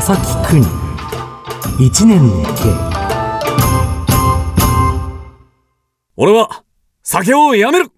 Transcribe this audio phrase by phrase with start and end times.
[0.00, 0.66] 佐々木邦。
[1.78, 2.52] 一年の計。
[6.16, 6.64] 俺は
[7.04, 7.92] 酒をやめる。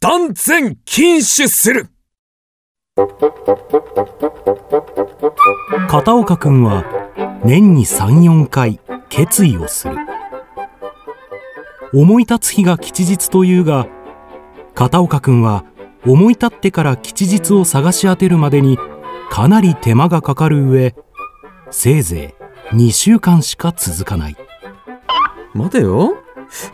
[0.00, 1.90] 断然禁酒する。
[5.86, 6.82] 片岡くんは
[7.44, 8.80] 年に34回
[9.10, 9.98] 決意をする。
[11.92, 13.86] 思い立つ日が吉日というが
[14.74, 15.66] 片岡くんは
[16.06, 18.78] 思い立ってから吉日を探し当てるまでに
[19.30, 20.94] かなり手間がかかる上
[21.76, 22.36] せいぜ
[22.70, 24.36] い2週間しか続かない。
[25.54, 26.16] 待てよ。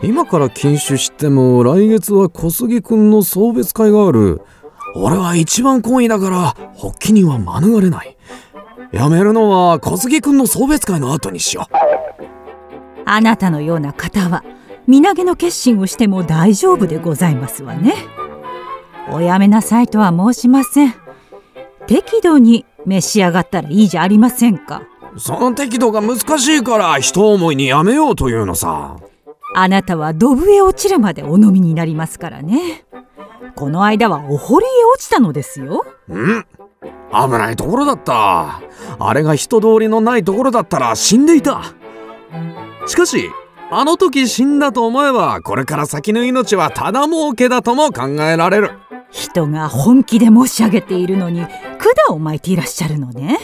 [0.03, 4.41] 今から禁酒しても来月は小杉くんの送別会がある。
[4.95, 8.15] 俺は一番懇意だから発起人は免れない。
[8.91, 11.75] やめるのは小杉くんの送別会の後にしよう。
[13.03, 14.43] あなたのような方は
[14.85, 17.95] 身投げの決心をしても大丈夫でございますわね。
[19.09, 20.93] おやめなさいとは申しません。
[21.87, 24.83] 適度に召し上がったらいいじゃありませんか。
[25.17, 28.97] その適度が難しいから人思いにやめようというのさ。
[29.53, 32.85] あなたはドブへ落ちるまでお飲みになりますからね。
[33.55, 35.85] この間はお堀へ落ちたのですよ。
[36.09, 36.45] ん。
[37.11, 38.61] 危ないところだった。
[38.99, 41.61] あれが人通りのないところだったら死んでいた。
[42.87, 43.29] しかし
[43.69, 48.71] あの時死んだと思えばこれから先の命はただ儲けだとも考えられる
[49.11, 51.45] 人が本気で申し上げているのに
[51.77, 53.37] 管を巻いていらっしゃるのね。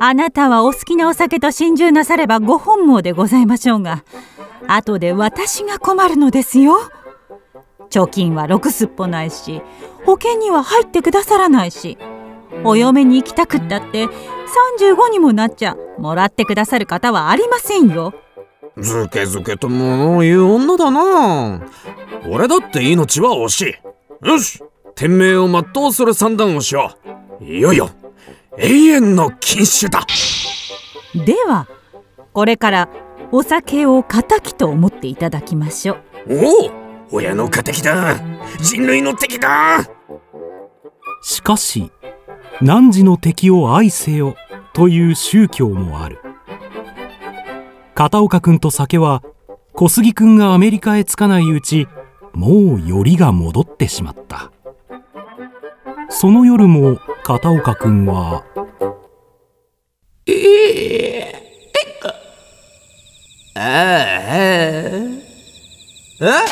[0.00, 4.04] あなたはお好きなお酒と心中なさればご本望でございましょうが
[4.68, 6.78] 後で私が困るのですよ。
[7.90, 9.62] 貯金はろくすっぽないし
[10.04, 11.96] 保険には入ってくださらないし
[12.64, 18.14] お嫁に行きたくったって35にもなっちゃもらってくださる方はありませんよ。
[18.76, 21.62] ずけずけと物を言う女だな。
[22.28, 23.74] 俺だって命は惜しい。
[24.22, 24.62] よし
[24.94, 26.96] 天命を全うする算段をしよ
[27.40, 27.44] う。
[27.44, 27.90] いよいよ
[28.56, 30.04] 永遠の禁酒だ。
[31.14, 31.68] では
[32.32, 32.88] これから
[33.30, 36.34] お酒を敵と思っていただきましょう。
[36.34, 36.70] おお
[37.12, 38.16] 親の敵だ。
[38.60, 39.84] 人類の敵だ。
[41.22, 41.92] しかし
[42.60, 44.34] 汝の敵を愛せよ
[44.72, 46.20] という宗教もある。
[47.94, 49.22] 片岡くんと酒は
[49.74, 51.86] 小杉くんがアメリカへ着かないうち
[52.38, 54.52] もうよりが戻ってしまった。
[56.08, 58.44] その夜も片岡くんは
[60.24, 61.32] ええ
[63.56, 63.60] あ
[66.20, 66.44] ああ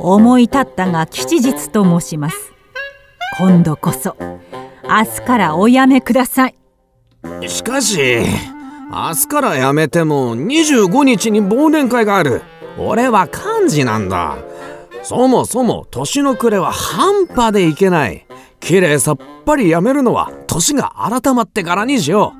[0.00, 2.52] 思い立ったが吉日と申します。
[3.38, 4.16] 今度こそ
[4.96, 6.54] 明日からおやめください。
[7.48, 8.20] しかし
[8.92, 12.42] 明日からやめても25日に忘年会がある。
[12.78, 14.38] 俺は幹事なんだ。
[15.02, 18.24] そもそも年の暮れは半端でいけない。
[18.60, 22.32] 綺麗さっぱりやめるのは年が改まってからにしよ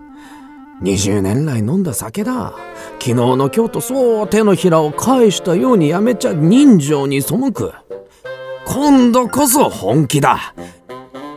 [0.81, 0.85] う。
[0.85, 2.55] 20年来飲んだ酒だ。
[3.01, 7.73] 昨日の今日とそう手のひらを返したようにやめちゃ人情に背く。
[8.65, 10.55] 今度こそ本気だ。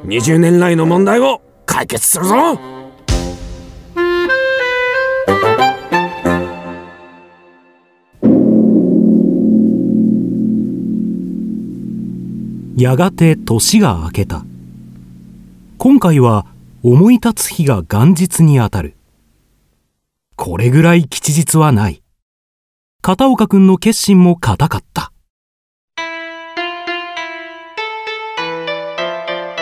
[0.03, 2.35] 20年来の問題を解決するぞ。
[12.77, 14.45] やがて年が明けた。
[15.79, 16.45] 今回は
[16.83, 18.95] 思い立つ日が元日にあたる。
[20.35, 22.03] これぐらい吉日はない。
[23.01, 25.11] 片岡くんの決心も固かった。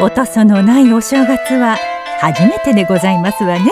[0.01, 1.77] おとそのないお正月は
[2.19, 3.71] 初めてでございますわね。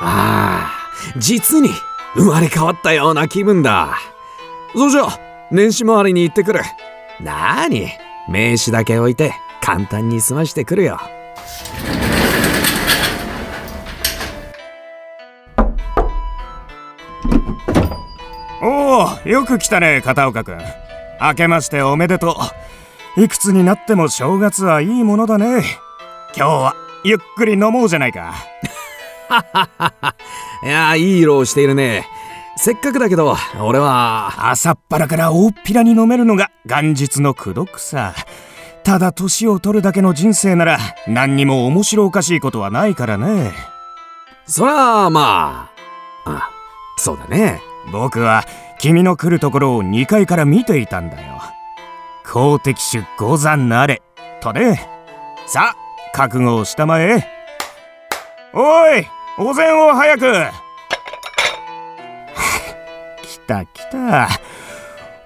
[0.00, 1.70] ああ実に
[2.14, 3.96] 生まれ変わったような気分だ。
[4.74, 5.18] それじゃあ
[5.52, 6.60] 年始回りに行ってくる。
[7.20, 7.88] なーに
[8.28, 10.98] 名刺だけ置いて簡単に済ましてくるよ。
[18.60, 20.58] おおよく来たね片岡君
[21.20, 22.34] 明けましておめでとう
[23.18, 25.64] いくつになっても正月はいいものだね。
[26.36, 28.32] 今日はゆっくり飲もうじゃないか。
[30.62, 32.06] いやいい色をしているね。
[32.56, 34.50] せっかくだけど俺は。
[34.50, 38.14] 朝っぱらから大っぴらに飲めるのが元日の功徳さ。
[38.84, 40.78] ただ年を取るだけの人生なら
[41.08, 43.52] 何にも面白おかしいことはないからね。
[44.46, 45.70] そらま
[46.24, 46.30] あ。
[46.30, 46.50] あ
[46.96, 47.60] そうだね。
[47.90, 48.44] 僕は
[48.78, 51.38] 君の来るところを2階から見ていたんだよ
[52.30, 54.02] 公的種五山なれ。
[54.42, 54.86] とね。
[55.46, 55.76] さあ
[56.12, 57.26] 覚悟をしたまえ。
[58.52, 59.06] おい
[59.38, 60.20] お膳を早く。
[63.22, 64.28] 来た来た。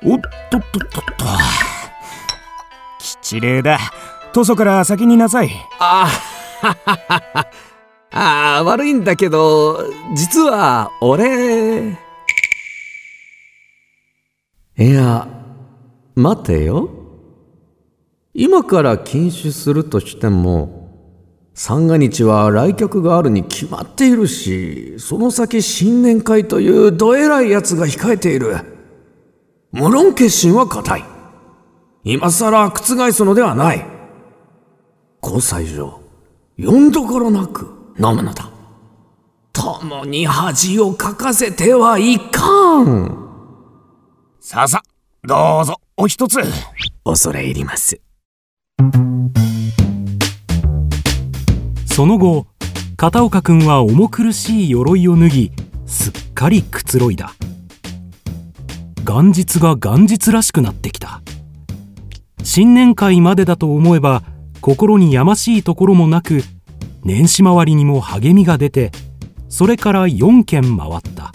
[0.05, 1.25] おっとっとっとっと。
[3.01, 3.81] 吉礼だ。
[4.33, 5.51] 塗装から先になさい。
[5.81, 6.07] あ
[8.13, 11.99] ああ悪いんだけど実は俺。
[14.79, 15.42] いや
[16.15, 16.91] 待てよ。
[18.35, 20.83] 今から禁酒するとしても
[21.55, 28.57] 三が日は来客があるに決まっているしその先新年会というどえらい奴が控えている。
[29.71, 31.05] 無論決心は固い。
[32.05, 33.87] 今さら覆すのではない。
[35.23, 36.01] 交際上
[36.59, 37.67] 読んどころなく
[37.99, 38.51] 飲むのだ。
[39.53, 43.19] 共に恥をかかせてはいかん。
[44.41, 44.83] ささ
[45.23, 45.82] どうぞ。
[45.95, 46.39] お一つ。
[47.05, 48.01] 恐れ入ります。
[51.85, 52.47] その後
[52.97, 55.53] 片岡君は重苦しい鎧を脱ぎ
[55.85, 57.35] すっかりくつろいだ。
[59.05, 61.21] 元日が元日らしくなってきた。
[62.43, 64.23] 新年会までだと思えば
[64.63, 66.41] 心にやましいところもなく
[67.05, 68.93] 年始回りにも励みが出て
[69.51, 71.33] それから4軒回った。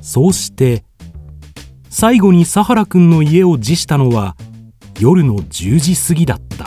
[0.00, 0.84] そうして
[1.94, 4.34] 最後に佐原君の家を辞したのは
[4.98, 6.66] 夜の10時過ぎだった。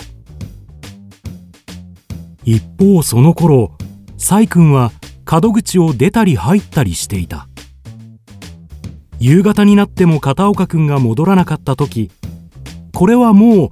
[2.44, 3.76] 一方その頃
[4.20, 4.92] 細君は
[5.30, 7.48] 門口を出たり入ったりしていた。
[9.20, 12.12] 夕方になっても片岡君が戻らなかった時
[12.94, 13.70] これはもう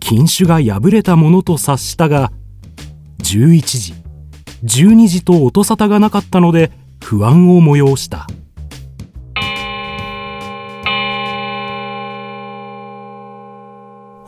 [0.00, 2.32] 禁酒が破れたものと察したが
[3.18, 3.94] 11時
[4.64, 8.26] 12時と音沙汰がなかったので不安を催した。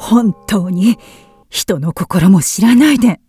[0.08, 0.98] 本当に
[1.50, 3.20] 人の心も知らないで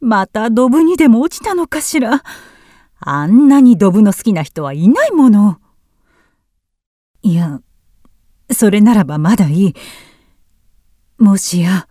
[0.00, 2.22] またドブにでも落ちたのかしら。
[3.02, 5.58] あんなにドブの好きな人はいないもの。
[7.22, 7.62] いや
[8.50, 9.74] それならばまだいい。
[11.16, 11.88] もしや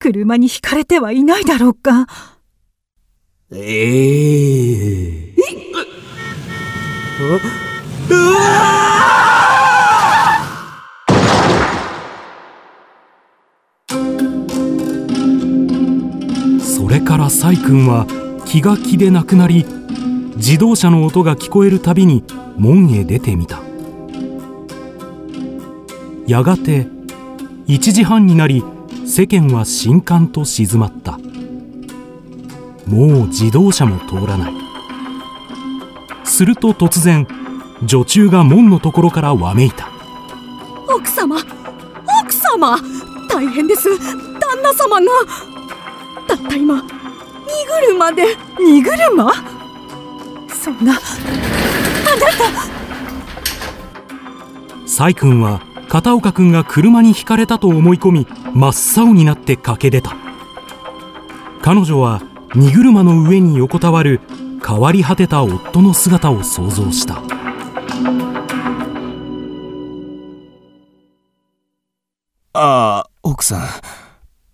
[0.00, 2.08] 車にひかれてはいないだろうか。
[3.52, 5.34] ええ？
[8.10, 9.41] うわ
[16.92, 18.06] れから細君は
[18.44, 19.64] 気が気でなくなり
[20.36, 22.22] 自動車の音が聞こえるたびに
[22.58, 23.60] 門へ出てみた。
[26.26, 26.86] やがて
[27.66, 28.62] 1時半になり
[29.06, 31.18] 世間は新刊と静まった。
[32.86, 34.52] もう自動車も通らない。
[36.24, 37.26] すると突然
[37.82, 39.88] 女中が門のところからわめいた。
[40.94, 41.36] 奥様
[42.22, 42.76] 奥様
[43.30, 43.88] 大変です。
[43.98, 45.06] 旦那様が
[46.46, 46.82] った今。
[46.82, 46.82] 荷
[47.88, 48.36] 車で。
[48.58, 49.32] 荷車？
[50.48, 50.92] そんな。
[50.92, 52.82] あなた。
[54.86, 60.16] 細君は片岡君が車にひかれたと思い込み真っ青になって駆け出た。
[61.62, 62.20] 彼女は
[62.54, 64.20] 荷車の上に横たわる
[64.64, 67.22] 変わり果てた夫の姿を想像した。
[72.54, 73.58] ああ奥さ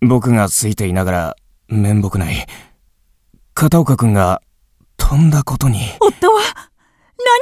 [0.01, 0.07] ん。
[0.07, 1.35] 僕がついていながら
[1.69, 2.45] 面目ない。
[3.53, 4.41] 片岡君が
[4.97, 5.79] 飛んだことに。
[5.99, 6.41] 夫は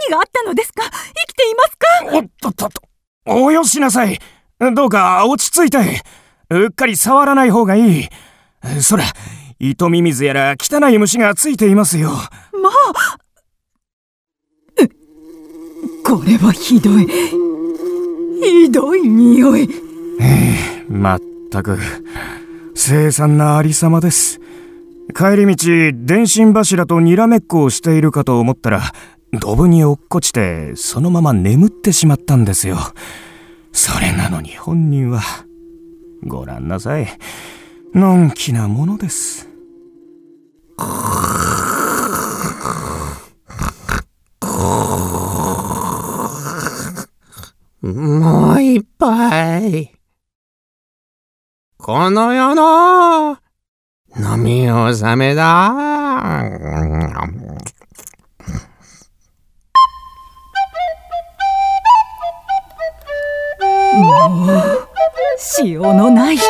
[0.10, 0.84] 何があったのですか？
[0.84, 0.90] 生
[1.28, 1.88] きていますか？
[2.18, 2.82] おっとっとっと。
[3.26, 4.20] およしなさい。
[4.76, 6.02] どうか落ち着いて。
[6.50, 8.10] うっかり触らない方がいい。
[8.82, 9.04] そら
[9.60, 12.10] 糸ミミズやら汚い虫がついていますよ。
[12.10, 13.18] まあ。
[16.04, 17.08] これはひどい。
[18.42, 19.70] ひどい匂い。
[20.90, 21.20] まっ
[21.52, 21.78] たく
[22.78, 24.40] 凄惨なありさまです。
[25.16, 28.82] 帰り道電信柱とにらめっこをしているかと思ったら
[29.34, 32.78] ドブに落っこちてそのまま眠ってしまったんですよ。
[33.74, 35.22] それなのに本人は
[36.24, 37.08] ご覧なさい。
[37.96, 39.50] のんきなものです。
[47.82, 49.97] もう一杯。
[51.88, 53.38] この世の
[54.18, 55.72] 飲み納めだ。
[63.96, 64.50] もう
[65.64, 66.46] 塩のない人。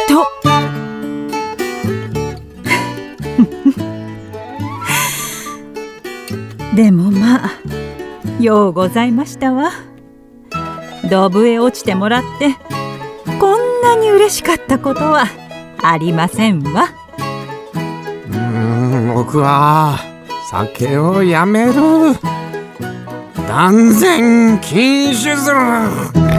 [6.75, 7.51] でもまあ
[8.39, 9.69] ようございましたわ。
[11.11, 12.66] ドブへ落ちてもらって。
[13.87, 15.25] なに嬉しかったことは
[15.81, 16.89] ありませんわ
[18.29, 19.99] うーん僕は
[20.49, 21.73] 酒をやめる。
[23.47, 26.36] 断然禁酒する